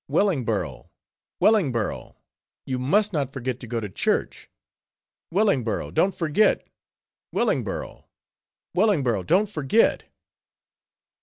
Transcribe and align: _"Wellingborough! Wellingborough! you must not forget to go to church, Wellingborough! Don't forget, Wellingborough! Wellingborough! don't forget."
_"Wellingborough! 0.09 0.89
Wellingborough! 1.39 2.15
you 2.65 2.79
must 2.79 3.13
not 3.13 3.31
forget 3.31 3.59
to 3.59 3.67
go 3.67 3.79
to 3.79 3.87
church, 3.87 4.49
Wellingborough! 5.29 5.91
Don't 5.91 6.15
forget, 6.15 6.67
Wellingborough! 7.31 8.07
Wellingborough! 8.73 9.21
don't 9.21 9.47
forget." 9.47 10.11